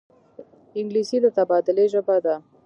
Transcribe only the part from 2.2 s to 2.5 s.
ده